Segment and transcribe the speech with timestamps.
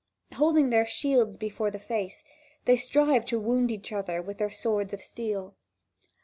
[0.33, 2.23] Holding their shields before the face,
[2.65, 5.53] they strive to wound each other with their swords of steel.